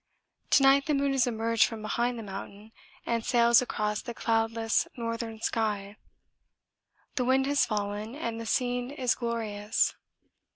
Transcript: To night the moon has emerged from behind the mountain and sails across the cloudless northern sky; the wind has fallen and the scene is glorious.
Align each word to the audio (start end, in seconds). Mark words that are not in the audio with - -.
To 0.49 0.63
night 0.63 0.87
the 0.87 0.95
moon 0.95 1.11
has 1.11 1.27
emerged 1.27 1.65
from 1.65 1.83
behind 1.83 2.17
the 2.17 2.23
mountain 2.23 2.71
and 3.05 3.23
sails 3.23 3.61
across 3.61 4.01
the 4.01 4.15
cloudless 4.15 4.87
northern 4.97 5.41
sky; 5.41 5.95
the 7.17 7.23
wind 7.23 7.45
has 7.45 7.67
fallen 7.67 8.15
and 8.15 8.41
the 8.41 8.47
scene 8.47 8.89
is 8.89 9.13
glorious. 9.13 9.93